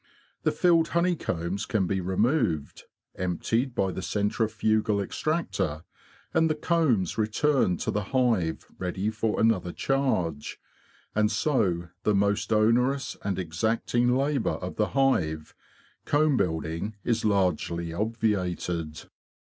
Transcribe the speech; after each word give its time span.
The 0.41 0.51
filled 0.51 0.87
honeycombs 0.97 1.67
can 1.67 1.85
be 1.85 2.01
removed, 2.01 2.85
emptied 3.13 3.75
by 3.75 3.91
the 3.91 4.01
centrifugal 4.01 4.99
extractor, 4.99 5.83
and 6.33 6.49
the 6.49 6.55
combs 6.55 7.19
returned 7.19 7.79
to 7.81 7.91
the 7.91 8.05
hive 8.05 8.65
ready 8.79 9.11
for 9.11 9.39
another 9.39 9.71
charge; 9.71 10.59
and 11.13 11.31
so 11.31 11.89
the 12.01 12.15
most 12.15 12.51
onerous 12.51 13.15
and 13.23 13.37
exacting 13.37 14.17
labour 14.17 14.53
of 14.57 14.75
the 14.75 14.87
hive, 14.97 15.53
comb 16.05 16.35
building, 16.35 16.95
is 17.03 17.23
largely 17.23 17.93
obviated. 17.93 19.03